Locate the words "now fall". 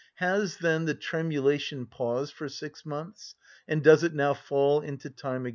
4.15-4.81